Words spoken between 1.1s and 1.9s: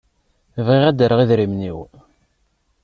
idrimen-iw.